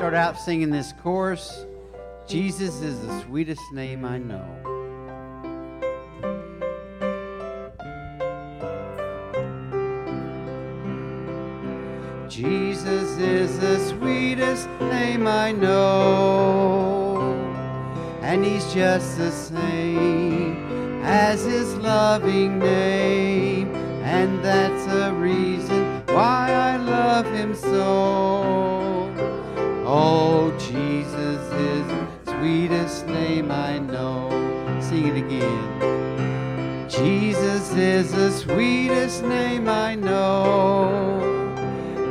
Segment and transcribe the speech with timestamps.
[0.00, 1.66] start out singing this chorus
[2.26, 4.46] Jesus is the sweetest name I know.
[12.30, 17.20] Jesus is the sweetest name I know,
[18.22, 26.78] and He's just the same as His loving name, and that's a reason why I
[26.78, 28.29] love Him so.
[37.72, 41.30] Is the sweetest name I know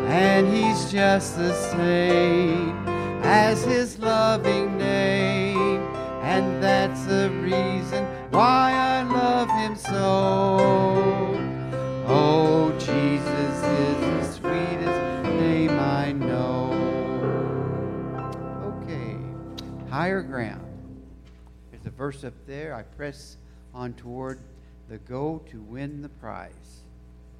[0.09, 2.71] and he's just the same
[3.23, 5.81] as his loving name,
[6.23, 10.57] and that's the reason why I love him so.
[12.07, 16.71] Oh, Jesus is the sweetest name I know.
[18.81, 19.17] Okay,
[19.91, 20.65] higher ground.
[21.69, 22.73] There's a verse up there.
[22.73, 23.37] I press
[23.73, 24.39] on toward
[24.89, 26.81] the goal to win the prize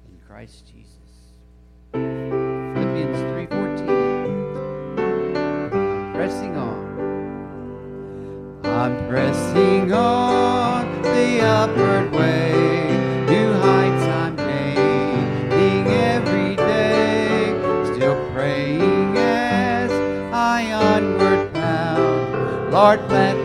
[0.08, 1.34] in Christ Jesus.
[1.90, 3.90] Philippians 3:14.
[5.36, 6.86] I'm Pressing on.
[8.64, 12.52] I'm pressing on the upward way.
[13.26, 17.52] New heights I'm gaining every day.
[17.92, 19.90] Still praying as
[20.32, 22.72] I onward bound.
[22.72, 23.39] Lord, plant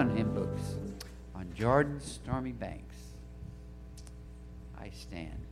[0.00, 0.76] 521 hymn books
[1.34, 2.96] on Jordan's stormy banks.
[4.78, 5.44] I stand.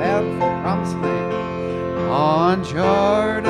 [0.00, 1.32] Bound for promised land.
[2.10, 3.49] On Jordan,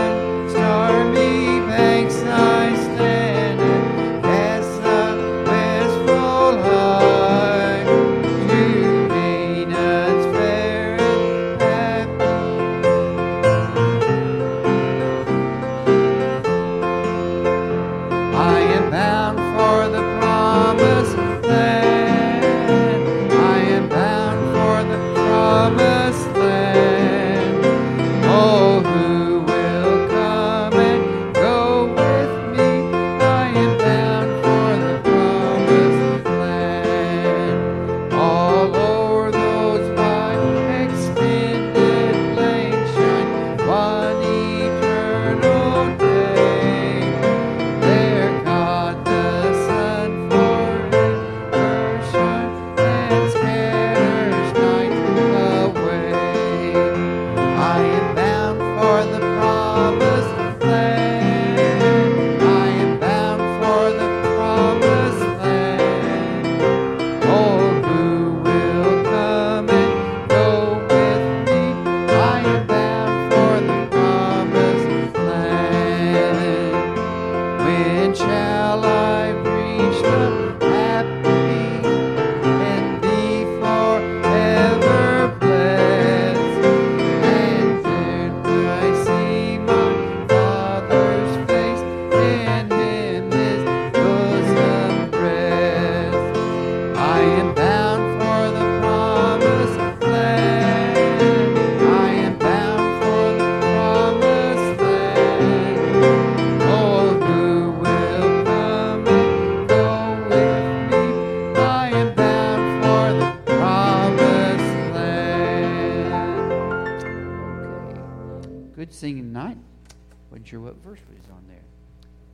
[120.71, 121.65] what verse was on there.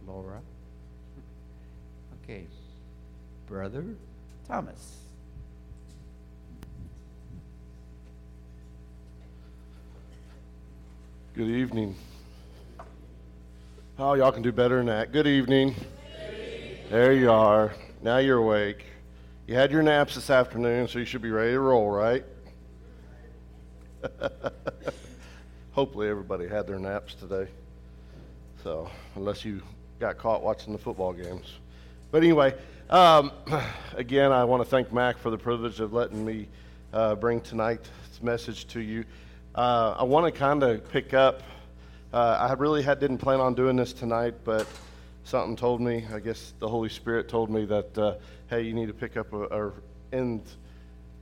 [0.07, 0.41] Laura.
[2.23, 2.45] Okay.
[3.47, 3.83] Brother
[4.47, 4.99] Thomas.
[11.35, 11.97] Good evening.
[13.99, 15.13] Oh, y'all can do better than that.
[15.13, 15.75] Good evening.
[16.91, 17.73] There you are.
[18.03, 18.85] Now you're awake.
[19.47, 22.25] You had your naps this afternoon, so you should be ready to roll, right?
[25.73, 27.49] Hopefully, everybody had their naps today.
[28.67, 29.63] So, unless you
[30.01, 31.61] got caught watching the football games.
[32.11, 32.53] But anyway,
[32.91, 33.31] um,
[33.95, 36.49] again, I want to thank Mac for the privilege of letting me
[36.93, 37.89] uh, bring tonight's
[38.23, 39.05] message to you.
[39.55, 41.45] Uh, I want to kind of pick up.
[42.13, 44.67] Uh, I really had, didn't plan on doing this tonight, but
[45.23, 46.05] something told me.
[46.13, 48.15] I guess the Holy Spirit told me that, uh,
[48.51, 49.75] hey, you need to pick up or
[50.13, 50.43] end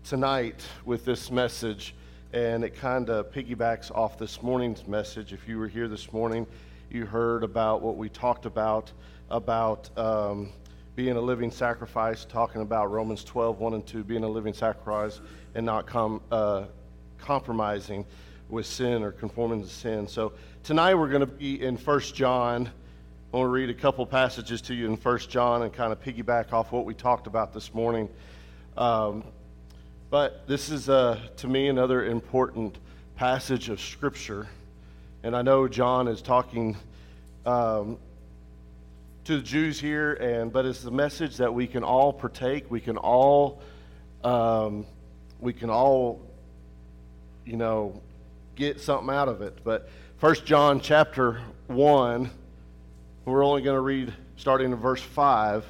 [0.03, 1.95] tonight with this message,
[2.33, 5.35] and it kind of piggybacks off this morning's message.
[5.35, 6.47] If you were here this morning,
[6.91, 8.93] you heard about what we talked about
[9.31, 10.51] about um,
[10.97, 15.21] being a living sacrifice, talking about Romans 12, 1 and 2, being a living sacrifice
[15.55, 16.65] and not com- uh,
[17.19, 18.05] compromising
[18.49, 20.07] with sin or conforming to sin.
[20.07, 20.33] So
[20.63, 22.71] tonight we're going to be in 1 John.
[23.33, 26.01] I want to read a couple passages to you in 1 John and kind of
[26.01, 28.09] piggyback off what we talked about this morning.
[28.77, 29.25] Um,
[30.11, 32.79] but this is, uh, to me, another important
[33.17, 34.47] passage of Scripture.
[35.25, 36.77] And I know John is talking
[37.47, 37.97] um,
[39.25, 42.71] to the Jews here, and but it's the message that we can all partake.
[42.71, 43.63] We can all,
[44.23, 44.85] um,
[45.41, 46.21] we can all,
[47.47, 48.03] you know,
[48.55, 49.61] get something out of it.
[49.65, 49.89] But
[50.19, 52.31] First John chapter 1,
[53.25, 55.65] we're only going to read starting in verse 5,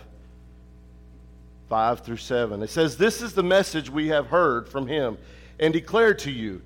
[1.68, 2.60] 5 through 7.
[2.60, 5.16] It says, This is the message we have heard from him
[5.60, 6.60] and declared to you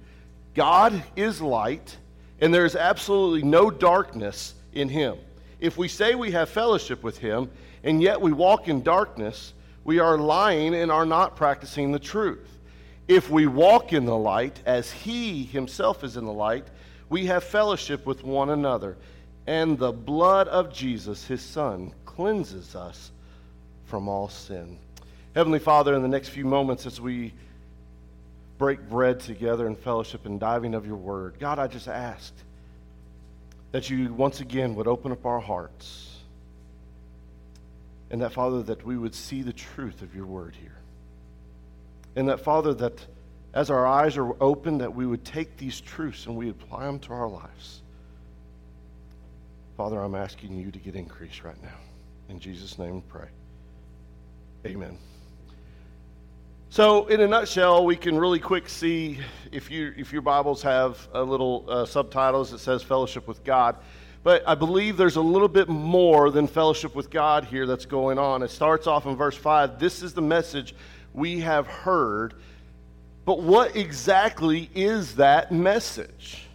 [0.55, 1.99] God is light,
[2.40, 5.17] and there is absolutely no darkness in him.
[5.61, 7.50] If we say we have fellowship with him,
[7.82, 9.52] and yet we walk in darkness,
[9.85, 12.58] we are lying and are not practicing the truth.
[13.08, 16.67] If we walk in the light, as he himself is in the light,
[17.08, 18.96] we have fellowship with one another.
[19.46, 23.11] And the blood of Jesus, his son, cleanses us
[23.87, 24.79] from all sin.
[25.34, 27.32] Heavenly Father, in the next few moments as we
[28.58, 32.34] break bread together in fellowship and diving of your word, God, I just asked
[33.72, 36.17] that you once again would open up our hearts.
[38.10, 40.79] And that, Father, that we would see the truth of your word here.
[42.17, 42.98] And that, Father, that
[43.55, 46.98] as our eyes are open, that we would take these truths and we apply them
[47.00, 47.82] to our lives.
[49.77, 51.79] Father, I'm asking you to get increase right now.
[52.29, 53.29] In Jesus' name, pray.
[54.67, 54.98] Amen.
[56.70, 59.19] So, in a nutshell, we can really quick see
[59.51, 63.77] if you if your Bibles have a little uh, subtitles that says fellowship with God.
[64.22, 68.19] But I believe there's a little bit more than fellowship with God here that's going
[68.19, 68.43] on.
[68.43, 69.79] It starts off in verse 5.
[69.79, 70.75] This is the message
[71.15, 72.34] we have heard.
[73.25, 76.48] But what exactly is that message?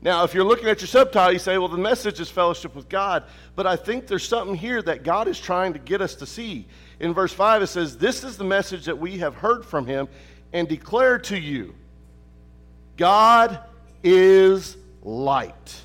[0.00, 2.88] Now, if you're looking at your subtitle, you say, well, the message is fellowship with
[2.88, 3.24] God.
[3.54, 6.66] But I think there's something here that God is trying to get us to see.
[7.02, 10.08] In verse 5, it says, This is the message that we have heard from him
[10.52, 11.74] and declared to you
[12.96, 13.58] God
[14.04, 15.82] is light.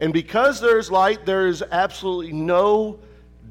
[0.00, 2.98] And because there's light, there is absolutely no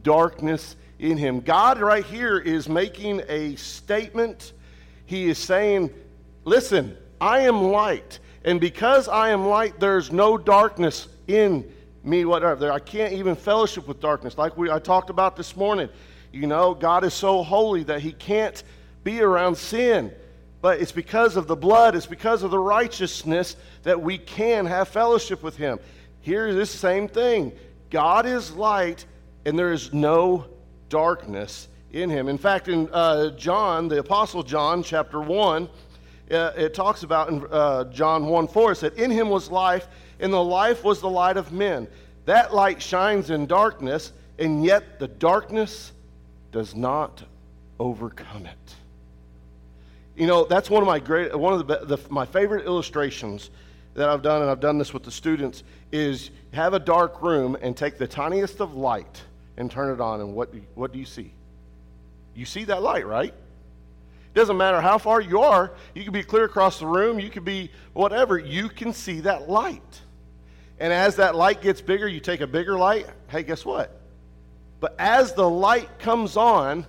[0.02, 1.42] darkness in him.
[1.42, 4.54] God, right here, is making a statement.
[5.06, 5.92] He is saying,
[6.44, 8.18] Listen, I am light.
[8.46, 11.72] And because I am light, there's no darkness in
[12.04, 12.72] me whatever.
[12.72, 14.40] I can't even fellowship with darkness.
[14.40, 15.88] Like we I talked about this morning.
[16.34, 18.62] You know, God is so holy that he can't
[19.04, 20.12] be around sin.
[20.62, 24.88] But it's because of the blood, it's because of the righteousness that we can have
[24.88, 25.80] fellowship with him.
[26.22, 27.52] Here's this same thing.
[27.92, 29.06] God is light,
[29.46, 30.46] and there is no
[30.90, 32.30] darkness in him.
[32.30, 35.70] In fact, in uh, John, the Apostle John, chapter 1,
[36.32, 39.88] uh, it talks about in uh, John 1 4, it said, In him was life,
[40.20, 41.88] and the life was the light of men.
[42.26, 45.93] That light shines in darkness, and yet the darkness
[46.54, 47.24] does not
[47.80, 48.76] overcome it.
[50.16, 53.50] You know, that's one of my great, one of the, the, my favorite illustrations
[53.96, 57.58] that I've done, and I've done this with the students, is have a dark room
[57.62, 59.22] and take the tiniest of light
[59.58, 61.34] and turn it on, and what, what do you see?
[62.36, 63.34] You see that light, right?
[63.34, 65.72] It doesn't matter how far you are.
[65.94, 67.20] You can be clear across the room.
[67.20, 68.38] You can be whatever.
[68.40, 70.02] You can see that light.
[70.80, 73.08] And as that light gets bigger, you take a bigger light.
[73.28, 74.00] Hey, guess what?
[74.84, 76.86] But as the light comes on,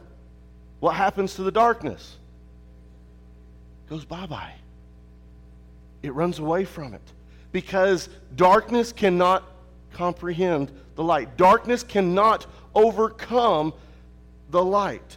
[0.80, 2.16] what happens to the darkness?
[3.86, 4.54] It goes bye bye.
[6.02, 7.12] It runs away from it
[7.52, 9.44] because darkness cannot
[9.92, 11.36] comprehend the light.
[11.36, 13.72] Darkness cannot overcome
[14.50, 15.16] the light.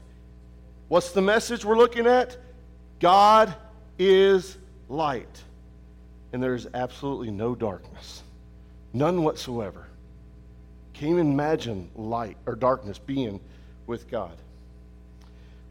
[0.88, 2.38] What's the message we're looking at?
[3.00, 3.56] God
[3.98, 4.56] is
[4.88, 5.44] light.
[6.32, 8.22] And there is absolutely no darkness,
[8.94, 9.87] none whatsoever.
[10.98, 13.40] Can you imagine light or darkness being
[13.86, 14.36] with God?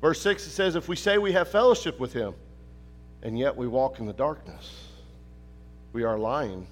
[0.00, 2.34] Verse 6 it says, If we say we have fellowship with him,
[3.22, 4.88] and yet we walk in the darkness,
[5.92, 6.66] we are lying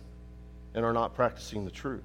[0.74, 2.04] and are not practicing the truth.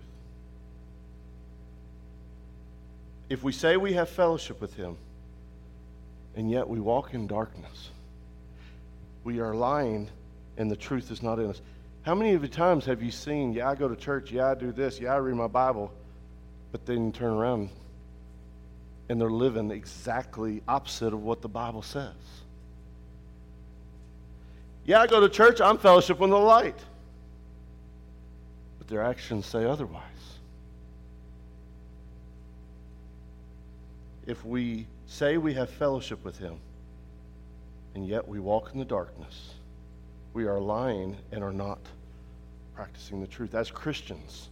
[3.29, 4.97] If we say we have fellowship with him,
[6.35, 7.91] and yet we walk in darkness,
[9.23, 10.09] we are lying
[10.57, 11.61] and the truth is not in us.
[12.01, 14.55] How many of the times have you seen, yeah, I go to church, yeah, I
[14.55, 15.91] do this, yeah, I read my Bible,
[16.71, 17.69] but then turn around
[19.09, 22.13] and they're living exactly opposite of what the Bible says?
[24.85, 26.77] Yeah, I go to church, I'm fellowship with the light.
[28.77, 30.03] But their actions say otherwise.
[34.25, 36.57] If we say we have fellowship with him,
[37.95, 39.55] and yet we walk in the darkness,
[40.33, 41.79] we are lying and are not
[42.75, 43.55] practicing the truth.
[43.55, 44.48] As Christians,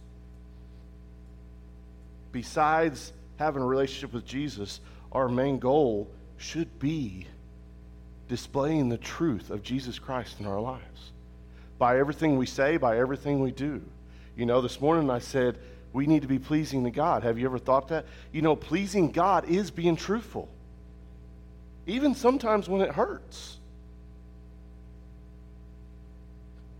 [2.38, 4.80] besides having a relationship with Jesus,
[5.10, 7.26] our main goal should be
[8.28, 11.10] displaying the truth of Jesus Christ in our lives.
[11.78, 13.82] By everything we say, by everything we do.
[14.36, 15.58] You know, this morning I said,
[15.92, 17.24] we need to be pleasing to God.
[17.24, 18.06] Have you ever thought that?
[18.30, 20.48] You know, pleasing God is being truthful,
[21.88, 23.56] even sometimes when it hurts.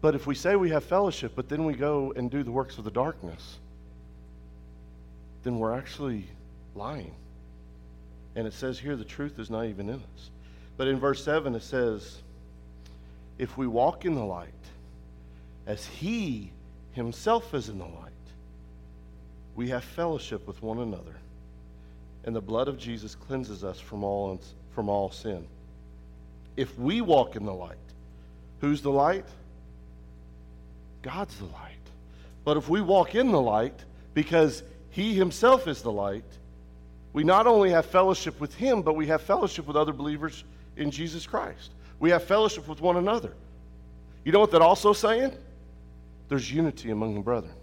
[0.02, 2.78] But if we say we have fellowship, but then we go and do the works
[2.78, 3.58] of the darkness,
[5.42, 6.26] then we're actually
[6.74, 7.14] lying.
[8.34, 10.30] And it says here the truth is not even in us.
[10.76, 12.22] But in verse 7, it says,
[13.36, 14.48] If we walk in the light,
[15.66, 16.52] as he
[16.92, 18.12] himself is in the light,
[19.56, 21.16] we have fellowship with one another.
[22.24, 24.40] And the blood of Jesus cleanses us from all,
[24.74, 25.46] from all sin.
[26.56, 27.76] If we walk in the light,
[28.60, 29.24] who's the light?
[31.02, 31.74] God's the light.
[32.44, 33.74] But if we walk in the light,
[34.14, 36.24] because He Himself is the light,
[37.12, 40.44] we not only have fellowship with Him, but we have fellowship with other believers
[40.76, 41.72] in Jesus Christ.
[41.98, 43.32] We have fellowship with one another.
[44.24, 45.32] You know what that also saying?
[46.28, 47.54] There's unity among the brethren.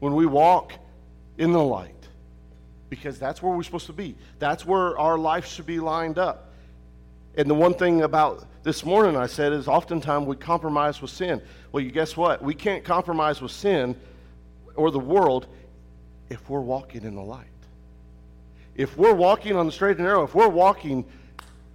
[0.00, 0.72] When we walk
[1.38, 1.92] in the light,
[2.90, 4.14] because that's where we're supposed to be.
[4.38, 6.52] That's where our life should be lined up.
[7.36, 11.40] And the one thing about this morning I said is oftentimes we compromise with sin.
[11.72, 12.42] Well, you guess what?
[12.42, 13.96] We can't compromise with sin
[14.76, 15.46] or the world
[16.28, 17.46] if we're walking in the light.
[18.74, 21.04] If we're walking on the straight and narrow, if we're walking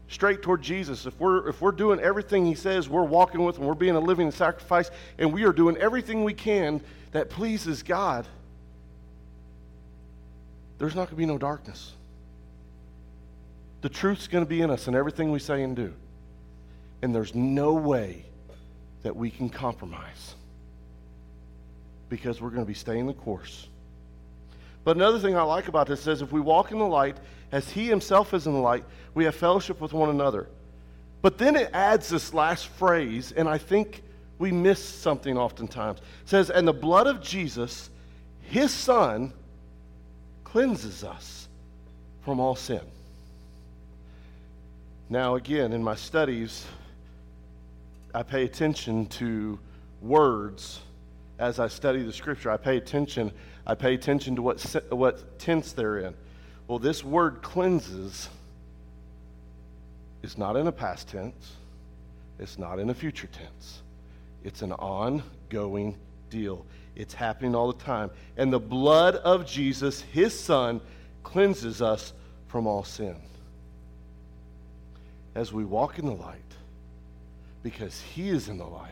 [0.07, 3.65] straight toward Jesus, if we're if we're doing everything he says we're walking with and
[3.65, 6.81] we're being a living sacrifice and we are doing everything we can
[7.11, 8.27] that pleases God,
[10.77, 11.93] there's not going to be no darkness.
[13.81, 15.93] The truth's going to be in us in everything we say and do.
[17.01, 18.25] And there's no way
[19.01, 20.35] that we can compromise
[22.11, 23.69] because we're going to be staying the course.
[24.83, 27.15] But another thing I like about this says if we walk in the light
[27.53, 30.47] as he himself is in the light, we have fellowship with one another.
[31.21, 34.03] But then it adds this last phrase, and I think
[34.39, 35.99] we miss something oftentimes.
[35.99, 37.89] It says, And the blood of Jesus,
[38.41, 39.31] his son,
[40.43, 41.47] cleanses us
[42.25, 42.81] from all sin.
[45.09, 46.65] Now, again, in my studies,
[48.13, 49.57] I pay attention to
[50.01, 50.81] words
[51.41, 52.51] as I study the scripture.
[52.51, 53.31] I pay attention.
[53.65, 56.13] I pay attention to what, what tense they're in.
[56.67, 58.29] Well, this word cleanses
[60.21, 61.55] is not in a past tense,
[62.39, 63.81] it's not in a future tense.
[64.43, 65.97] It's an ongoing
[66.29, 66.65] deal.
[66.95, 68.09] It's happening all the time.
[68.37, 70.81] And the blood of Jesus, his son,
[71.23, 72.13] cleanses us
[72.47, 73.15] from all sin
[75.35, 76.39] as we walk in the light,
[77.63, 78.91] because He is in the light,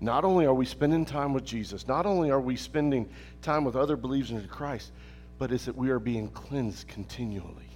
[0.00, 3.08] not only are we spending time with Jesus, not only are we spending
[3.42, 4.92] time with other believers in Christ,
[5.38, 7.70] but it's that we are being cleansed continually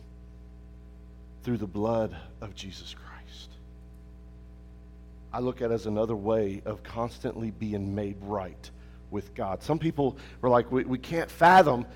[1.42, 3.50] through the blood of Jesus Christ.
[5.32, 8.70] I look at it as another way of constantly being made right
[9.10, 9.62] with God.
[9.62, 11.86] Some people are like, we, we can't fathom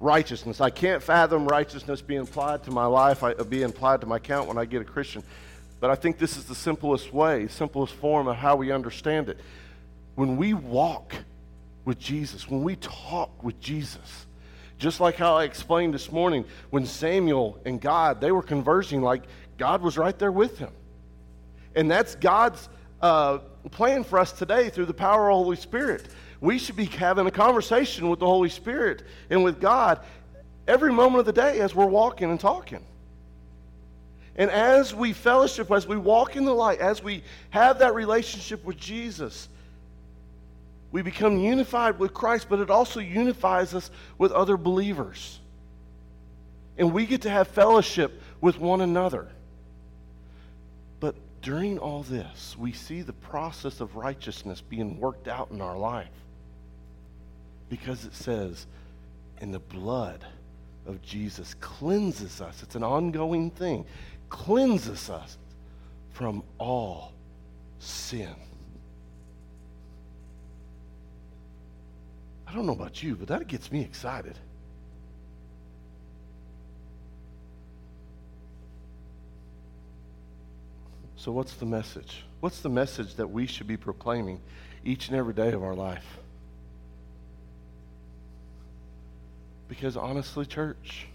[0.00, 0.60] righteousness.
[0.60, 4.16] I can't fathom righteousness being applied to my life, I, uh, being applied to my
[4.16, 5.22] account when I get a Christian.
[5.80, 9.38] But I think this is the simplest way, simplest form of how we understand it.
[10.14, 11.14] When we walk
[11.84, 14.26] with Jesus, when we talk with Jesus,
[14.78, 19.22] just like how I explained this morning, when Samuel and God, they were conversing like
[19.58, 20.70] God was right there with him.
[21.74, 22.68] And that's God's
[23.00, 23.38] uh,
[23.70, 26.08] plan for us today through the power of the Holy Spirit.
[26.40, 30.00] We should be having a conversation with the Holy Spirit and with God
[30.66, 32.84] every moment of the day as we're walking and talking.
[34.36, 38.64] And as we fellowship, as we walk in the light, as we have that relationship
[38.64, 39.48] with Jesus,
[40.94, 45.40] we become unified with Christ, but it also unifies us with other believers.
[46.78, 49.26] And we get to have fellowship with one another.
[51.00, 55.76] But during all this, we see the process of righteousness being worked out in our
[55.76, 56.06] life.
[57.68, 58.64] Because it says,
[59.40, 60.24] in the blood
[60.86, 62.62] of Jesus cleanses us.
[62.62, 63.84] It's an ongoing thing
[64.28, 65.38] cleanses us
[66.12, 67.14] from all
[67.80, 68.36] sin.
[72.54, 74.38] I don't know about you, but that gets me excited.
[81.16, 82.22] So, what's the message?
[82.38, 84.40] What's the message that we should be proclaiming
[84.84, 86.06] each and every day of our life?
[89.66, 91.08] Because honestly, church,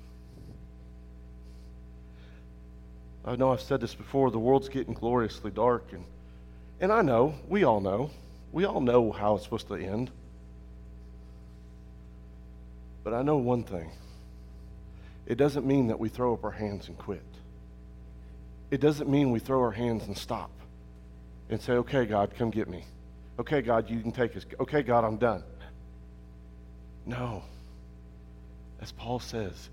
[3.24, 5.94] I know I've said this before, the world's getting gloriously dark.
[5.94, 6.04] And,
[6.82, 8.12] and I know, we all know,
[8.52, 10.12] we all know how it's supposed to end.
[13.10, 13.90] But I know one thing
[15.26, 17.24] it doesn't mean that we throw up our hands and quit.
[18.70, 20.52] It doesn't mean we throw our hands and stop
[21.50, 22.84] and say, okay, God, come get me.
[23.40, 24.46] Okay, God, you can take us.
[24.60, 25.42] Okay, God, I'm done.
[27.08, 27.42] No.
[28.80, 29.70] As Paul says,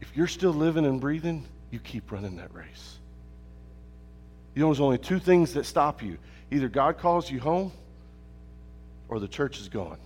[0.00, 2.98] if you're still living and breathing, you keep running that race.
[4.56, 6.18] You know, there's only two things that stop you
[6.50, 7.70] either God calls you home
[9.08, 9.98] or the church is gone.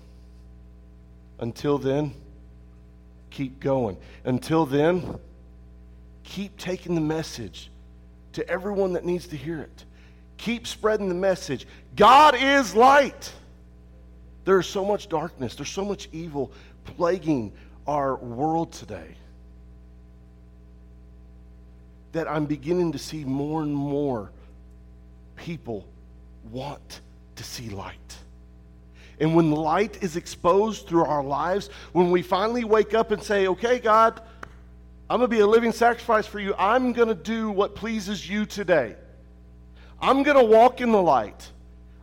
[1.43, 2.15] Until then,
[3.31, 3.97] keep going.
[4.23, 5.19] Until then,
[6.23, 7.69] keep taking the message
[8.35, 9.85] to everyone that needs to hear it.
[10.37, 11.67] Keep spreading the message.
[11.97, 13.33] God is light.
[14.45, 16.53] There is so much darkness, there's so much evil
[16.85, 17.53] plaguing
[17.89, 19.17] our world today
[22.13, 24.31] that I'm beginning to see more and more
[25.35, 25.89] people
[26.53, 27.01] want
[27.35, 28.22] to see light.
[29.23, 33.47] And when light is exposed through our lives, when we finally wake up and say,
[33.47, 34.21] okay, God,
[35.09, 38.29] I'm going to be a living sacrifice for you, I'm going to do what pleases
[38.29, 38.97] you today.
[40.01, 41.49] I'm going to walk in the light.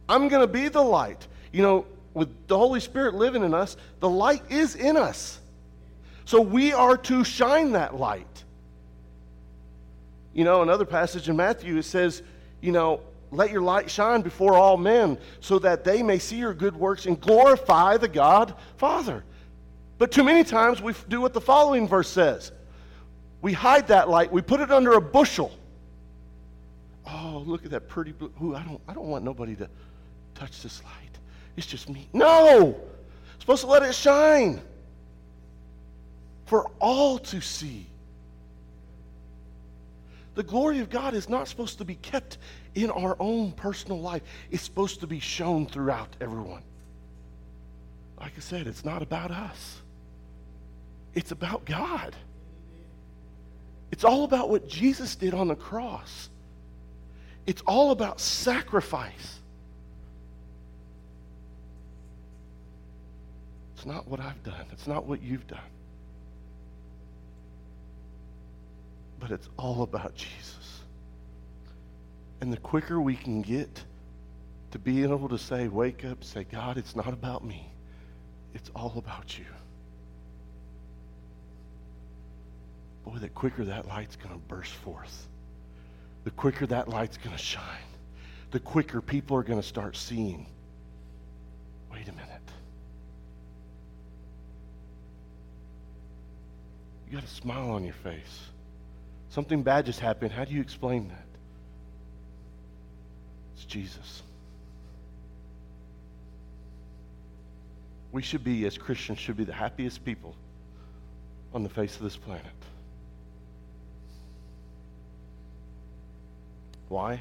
[0.07, 1.27] I'm going to be the light.
[1.51, 5.41] You know, with the Holy Spirit living in us, the light is in us.
[6.23, 8.45] So we are to shine that light.
[10.33, 12.23] You know, another passage in Matthew, it says,
[12.61, 13.01] you know,
[13.31, 17.05] let your light shine before all men so that they may see your good works
[17.05, 19.23] and glorify the God Father.
[19.97, 22.51] But too many times we do what the following verse says
[23.41, 25.51] we hide that light, we put it under a bushel.
[27.07, 28.31] Oh, look at that pretty blue.
[28.43, 29.69] Ooh, I don't, I don't want nobody to
[30.35, 30.93] touch this light.
[31.55, 32.07] It's just me.
[32.13, 32.79] No!
[33.49, 34.61] supposed to let it shine
[36.45, 37.87] for all to see.
[40.35, 42.37] The glory of God is not supposed to be kept
[42.83, 46.63] in our own personal life, it's supposed to be shown throughout everyone.
[48.19, 49.81] Like I said, it's not about us,
[51.13, 52.15] it's about God.
[53.91, 56.29] It's all about what Jesus did on the cross.
[57.47, 59.39] It's all about sacrifice.
[63.75, 64.65] It's not what I've done.
[64.71, 65.59] It's not what you've done.
[69.19, 70.58] but it's all about Jesus.
[72.41, 73.83] And the quicker we can get
[74.71, 77.69] to being able to say, wake up, say, God, it's not about me,
[78.53, 79.45] it's all about you.
[83.03, 85.27] Boy, the quicker that light's going to burst forth,
[86.23, 87.63] the quicker that light's going to shine,
[88.51, 90.45] the quicker people are going to start seeing.
[91.91, 92.29] Wait a minute.
[97.09, 98.49] You got a smile on your face.
[99.29, 100.31] Something bad just happened.
[100.31, 101.28] How do you explain that?
[103.59, 104.23] It's Jesus.
[108.13, 110.33] We should be, as Christians, should be the happiest people
[111.53, 112.45] on the face of this planet.
[116.87, 117.19] Why?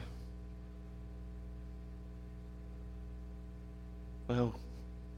[4.29, 4.55] Well,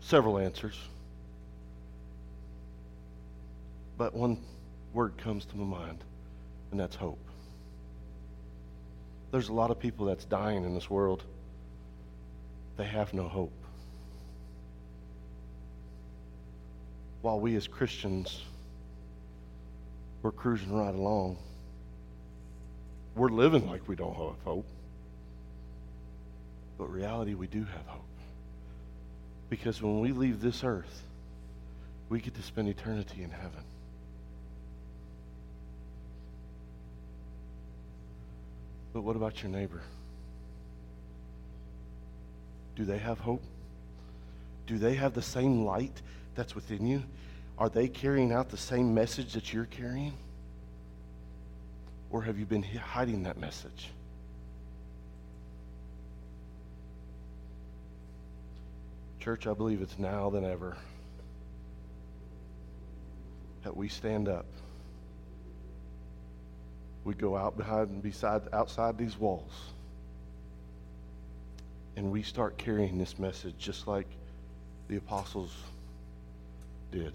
[0.01, 0.79] several answers.
[3.99, 4.39] But one
[4.95, 5.99] word comes to my mind
[6.71, 7.19] and that's hope.
[9.31, 11.23] There's a lot of people that's dying in this world.
[12.77, 13.53] They have no hope.
[17.23, 18.43] While we as Christians,
[20.23, 21.37] we're cruising right along.
[23.15, 24.67] We're living like we don't have hope.
[26.79, 28.05] But reality, we do have hope.
[29.51, 31.03] Because when we leave this earth,
[32.09, 33.65] we get to spend eternity in heaven.
[38.93, 39.83] But what about your neighbor?
[42.77, 43.43] Do they have hope?
[44.67, 46.03] Do they have the same light
[46.35, 47.03] that's within you?
[47.59, 50.15] Are they carrying out the same message that you're carrying?
[52.11, 53.91] Or have you been hiding that message?
[59.21, 60.77] Church, I believe it's now than ever
[63.63, 64.47] that we stand up.
[67.05, 69.53] We go out behind and beside outside these walls.
[71.97, 74.07] And we start carrying this message just like
[74.89, 75.53] the apostles
[76.93, 77.13] did.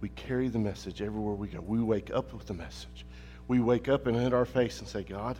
[0.00, 1.60] We carry the message everywhere we go.
[1.60, 3.04] We wake up with the message.
[3.48, 5.36] We wake up and hit our face and say, God,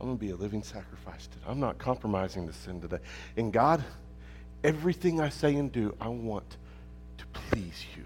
[0.00, 1.44] I'm going to be a living sacrifice today.
[1.48, 2.98] I'm not compromising the sin today.
[3.36, 3.82] And God,
[4.62, 6.56] everything I say and do, I want
[7.18, 8.04] to please you.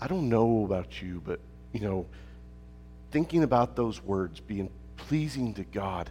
[0.00, 1.40] I don't know about you, but,
[1.72, 2.06] you know,
[3.12, 6.10] thinking about those words being pleasing to God,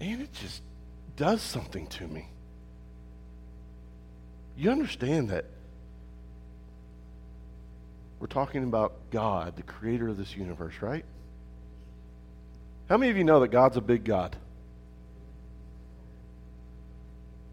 [0.00, 0.62] and it just
[1.16, 2.28] does something to me.
[4.56, 5.46] You understand that
[8.20, 11.04] we're talking about God, the creator of this universe, right?
[12.88, 14.36] How many of you know that God's a big God?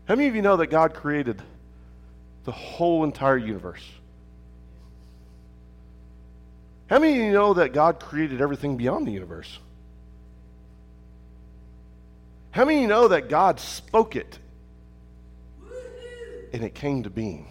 [0.06, 1.42] How many of you know that God created
[2.44, 3.84] the whole entire universe?
[6.94, 9.58] How many of you know that God created everything beyond the universe?
[12.52, 14.38] How many of you know that God spoke it
[16.54, 17.48] and it came to being?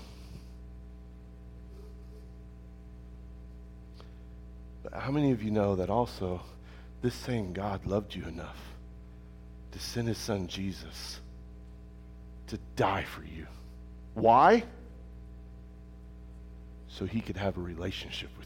[4.84, 6.40] But how many of you know that also
[7.00, 8.60] this same God loved you enough
[9.72, 11.18] to send his son Jesus
[12.46, 13.48] to die for you?
[14.14, 14.62] Why?
[16.86, 18.41] So he could have a relationship with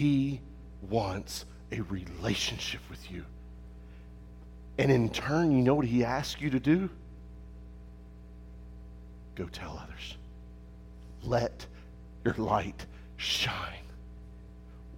[0.00, 0.40] He
[0.88, 3.22] wants a relationship with you.
[4.78, 6.88] And in turn, you know what he asks you to do?
[9.34, 10.16] Go tell others.
[11.22, 11.66] Let
[12.24, 12.86] your light
[13.18, 13.84] shine.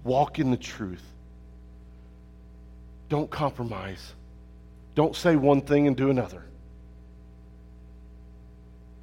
[0.04, 1.02] Walk in the truth.
[3.08, 4.12] Don't compromise.
[4.94, 6.44] Don't say one thing and do another.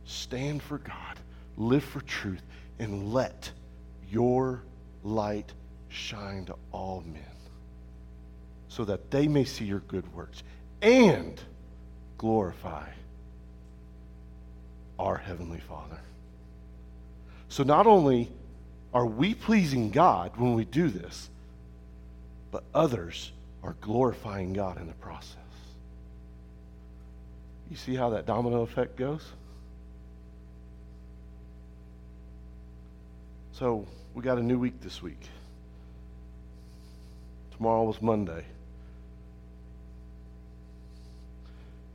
[0.05, 1.19] Stand for God,
[1.57, 2.43] live for truth,
[2.79, 3.51] and let
[4.09, 4.63] your
[5.03, 5.51] light
[5.89, 7.23] shine to all men
[8.67, 10.43] so that they may see your good works
[10.81, 11.41] and
[12.17, 12.87] glorify
[14.97, 15.99] our Heavenly Father.
[17.49, 18.29] So not only
[18.93, 21.29] are we pleasing God when we do this,
[22.51, 23.31] but others
[23.63, 25.35] are glorifying God in the process.
[27.69, 29.23] You see how that domino effect goes?
[33.51, 35.19] So, we got a new week this week.
[37.59, 38.45] Tomorrow was Monday.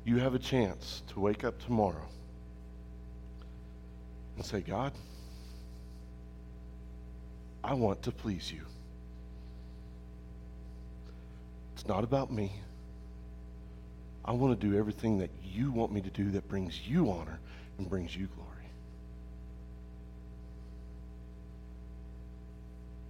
[0.04, 2.06] You have a chance to wake up tomorrow
[4.36, 4.92] and say, God,
[7.64, 8.60] I want to please you.
[11.72, 12.52] It's not about me.
[14.22, 17.40] I want to do everything that you want me to do that brings you honor
[17.78, 18.50] and brings you glory.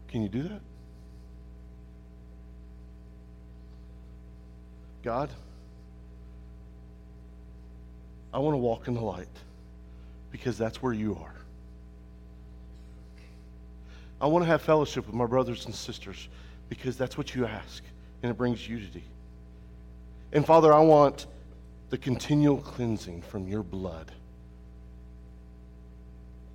[0.06, 0.60] Can you do that?
[5.04, 5.28] God,
[8.32, 9.28] I want to walk in the light
[10.32, 11.34] because that's where you are.
[14.18, 16.28] I want to have fellowship with my brothers and sisters
[16.70, 17.84] because that's what you ask
[18.22, 19.04] and it brings unity.
[20.32, 21.26] And Father, I want
[21.90, 24.10] the continual cleansing from your blood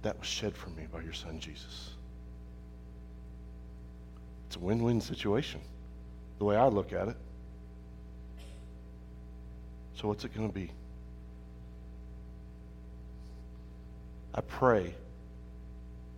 [0.01, 1.91] that was shed for me by your son Jesus.
[4.47, 5.61] It's a win win situation,
[6.39, 7.15] the way I look at it.
[9.99, 10.71] So, what's it going to be?
[14.33, 14.93] I pray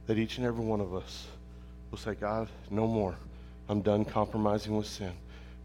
[0.05, 1.25] that each and every one of us
[1.89, 3.15] will say, God, no more.
[3.69, 5.13] I'm done compromising with sin.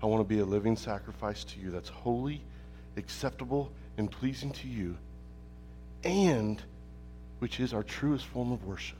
[0.02, 2.40] I want to be a living sacrifice to you that's holy,
[2.96, 4.96] acceptable, and pleasing to you,
[6.02, 6.62] and
[7.40, 8.96] which is our truest form of worship.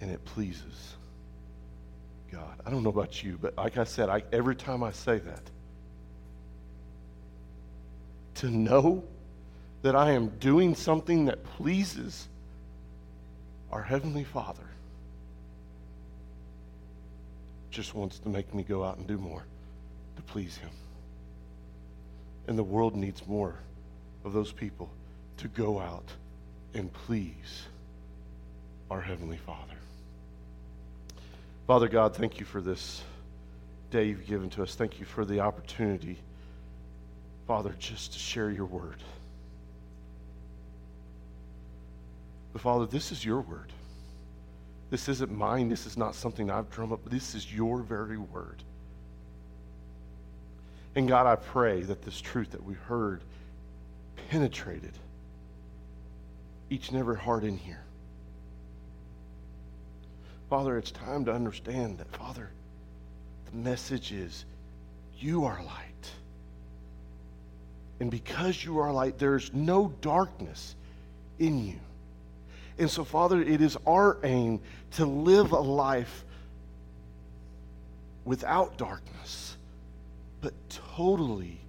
[0.00, 0.94] And it pleases
[2.32, 2.60] God.
[2.64, 5.42] I don't know about you, but like I said, I, every time I say that,
[8.36, 9.04] to know
[9.82, 12.28] that I am doing something that pleases
[13.72, 14.62] our Heavenly Father,
[17.70, 19.44] just wants to make me go out and do more
[20.16, 20.70] to please Him.
[22.48, 23.54] And the world needs more
[24.24, 24.90] of those people
[25.38, 26.08] to go out
[26.74, 27.64] and please
[28.90, 29.79] our Heavenly Father.
[31.70, 33.00] Father God, thank you for this
[33.92, 34.74] day you've given to us.
[34.74, 36.18] Thank you for the opportunity,
[37.46, 38.96] Father, just to share your word.
[42.52, 43.72] But Father, this is your word.
[44.90, 45.68] This isn't mine.
[45.68, 47.08] This is not something I've drummed up.
[47.08, 48.64] This is your very word.
[50.96, 53.22] And God, I pray that this truth that we heard
[54.28, 54.98] penetrated
[56.68, 57.84] each and every heart in here.
[60.50, 62.50] Father, it's time to understand that, Father,
[63.46, 64.44] the message is
[65.16, 66.10] you are light.
[68.00, 70.74] And because you are light, there's no darkness
[71.38, 71.78] in you.
[72.78, 74.60] And so, Father, it is our aim
[74.92, 76.24] to live a life
[78.24, 79.56] without darkness,
[80.40, 81.60] but totally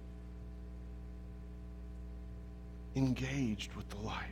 [2.96, 4.26] engaged with the light.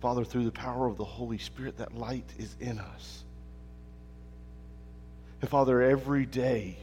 [0.00, 3.24] Father, through the power of the Holy Spirit, that light is in us.
[5.40, 6.76] And Father, every day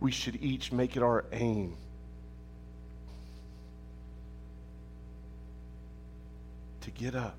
[0.00, 1.76] we should each make it our aim
[6.80, 7.36] to get up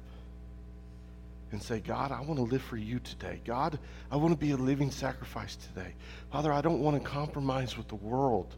[1.52, 3.40] and say, God, I want to live for you today.
[3.46, 3.78] God,
[4.10, 5.94] I want to be a living sacrifice today.
[6.32, 8.56] Father, I don't want to compromise with the world.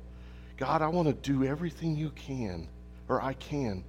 [0.58, 2.67] God, I want to do everything you can,
[3.10, 3.84] or I can,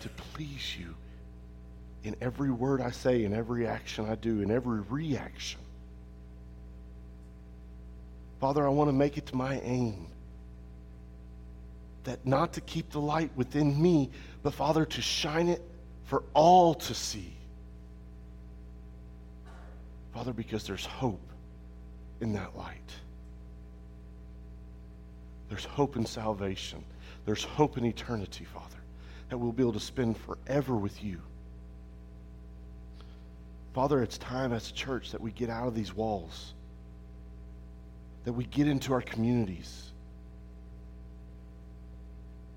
[0.00, 0.94] to please you
[2.04, 5.60] in every word I say, in every action I do, in every reaction.
[8.40, 10.06] Father, I want to make it to my aim
[12.04, 14.10] that not to keep the light within me,
[14.42, 15.62] but Father, to shine it
[16.04, 17.34] for all to see.
[20.14, 21.20] Father, because there's hope
[22.20, 22.90] in that light.
[25.48, 26.84] There's hope in salvation.
[27.24, 28.78] There's hope in eternity, Father,
[29.28, 31.20] that we'll be able to spend forever with you.
[33.74, 36.54] Father, it's time as a church that we get out of these walls,
[38.24, 39.90] that we get into our communities.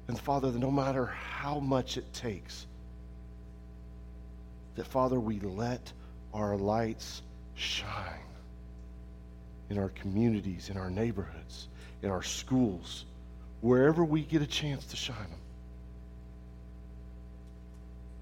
[0.08, 2.66] And Father, that no matter how much it takes,
[4.76, 5.92] that Father, we let
[6.34, 7.22] our lights
[7.56, 8.20] shine
[9.70, 11.68] in our communities, in our neighborhoods,
[12.02, 13.06] in our schools,
[13.62, 15.40] wherever we get a chance to shine them.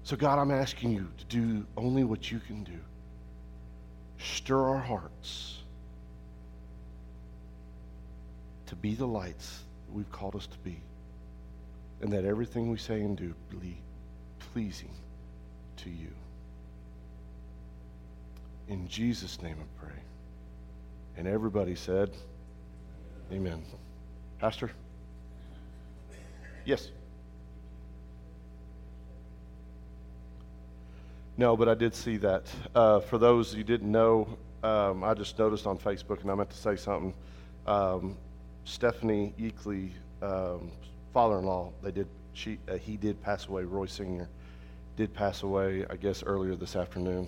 [0.02, 2.78] So, God, I'm asking you to do only what you can do
[4.18, 5.60] stir our hearts
[8.66, 10.78] to be the lights we've called us to be,
[12.02, 13.78] and that everything we say and do be
[14.52, 14.94] pleasing
[15.76, 16.10] to you.
[18.68, 19.98] In Jesus' name I pray.
[21.16, 22.10] And everybody said,
[23.32, 23.62] Amen.
[24.38, 24.70] Pastor?
[26.64, 26.90] Yes.
[31.40, 32.52] No, but I did see that.
[32.74, 34.28] Uh, for those you didn't know,
[34.62, 37.14] um, I just noticed on Facebook, and I meant to say something.
[37.66, 38.18] Um,
[38.64, 40.70] Stephanie Eakley, um,
[41.14, 42.08] father-in-law, they did.
[42.34, 43.64] She, uh, he did pass away.
[43.64, 44.28] Roy Senior
[44.98, 47.26] did pass away, I guess, earlier this afternoon.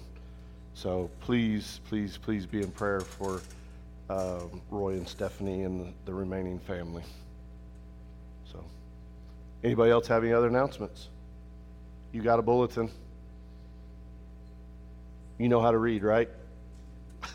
[0.75, 3.41] So please, please, please be in prayer for
[4.11, 7.03] um, Roy and Stephanie and the, the remaining family.
[8.53, 8.63] So,
[9.65, 11.09] anybody else have any other announcements?
[12.13, 12.91] You got a bulletin.
[15.43, 16.29] You know how to read, right?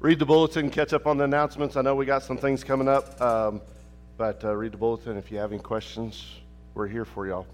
[0.00, 1.78] read the bulletin, catch up on the announcements.
[1.78, 3.62] I know we got some things coming up, um,
[4.18, 5.16] but uh, read the bulletin.
[5.16, 6.40] If you have any questions,
[6.74, 7.46] we're here for y'all.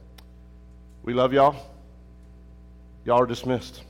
[1.04, 1.54] We love y'all.
[3.04, 3.84] Y'all are dismissed.